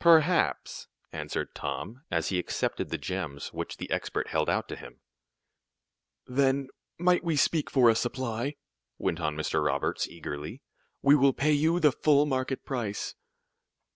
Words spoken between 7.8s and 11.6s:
a supply?" went on Mr. Roberts, eagerly. "We will pay